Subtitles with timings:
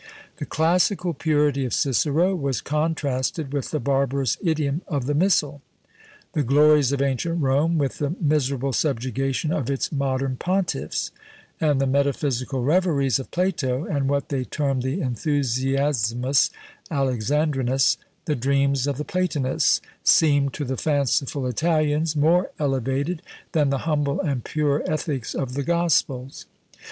[0.37, 5.61] The classical purity of Cicero was contrasted with the barbarous idiom of the Missal;
[6.33, 11.11] the glories of ancient Rome with the miserable subjugation of its modern pontiffs;
[11.59, 16.49] and the metaphysical reveries of Plato, and what they termed the "Enthusiasmus
[16.89, 23.21] Alexandrinus" the dreams of the Platonists seemed to the fanciful Italians more elevated
[23.51, 26.47] than the humble and pure ethics of the Gospels.